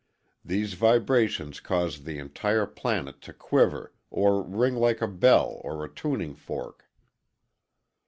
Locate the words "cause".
1.59-2.05